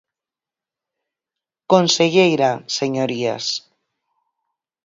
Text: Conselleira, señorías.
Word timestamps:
Conselleira, 1.71 2.51
señorías. 2.77 3.45